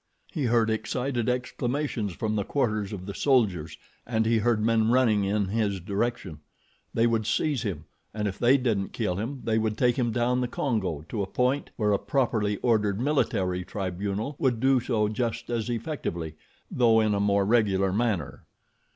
He 0.33 0.45
heard 0.45 0.71
excited 0.71 1.29
exclamations 1.29 2.13
from 2.13 2.35
the 2.35 2.43
quarters 2.43 2.91
of 2.91 3.05
the 3.05 3.13
soldiers 3.13 3.77
and 4.03 4.25
he 4.25 4.39
heard 4.39 4.59
men 4.59 4.89
running 4.89 5.25
in 5.25 5.49
his 5.49 5.79
direction. 5.79 6.39
They 6.91 7.05
would 7.05 7.27
seize 7.27 7.61
him, 7.61 7.85
and 8.11 8.27
if 8.27 8.39
they 8.39 8.57
didn't 8.57 8.93
kill 8.93 9.17
him 9.17 9.41
they 9.43 9.59
would 9.59 9.77
take 9.77 9.97
him 9.99 10.11
down 10.11 10.41
the 10.41 10.47
Congo 10.47 11.05
to 11.09 11.21
a 11.21 11.27
point 11.27 11.69
where 11.75 11.91
a 11.93 11.99
properly 11.99 12.57
ordered 12.63 12.99
military 12.99 13.63
tribunal 13.63 14.35
would 14.39 14.59
do 14.59 14.79
so 14.79 15.07
just 15.07 15.51
as 15.51 15.69
effectively, 15.69 16.33
though 16.71 16.99
in 16.99 17.13
a 17.13 17.19
more 17.19 17.45
regular 17.45 17.93
manner. 17.93 18.47